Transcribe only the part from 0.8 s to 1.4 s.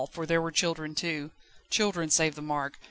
too.